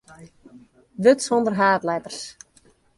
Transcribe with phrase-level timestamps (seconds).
[1.03, 2.21] Wurd sonder haadletters.